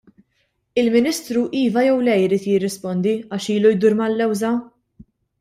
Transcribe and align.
Il-Ministru 0.83 1.43
iva 1.61 1.83
jew 1.89 1.99
le 2.07 2.15
jrid 2.23 2.47
jirrispondi 2.49 3.15
għax 3.37 3.51
ilu 3.59 3.75
jdur 3.77 3.99
mal-lewża! 4.01 4.53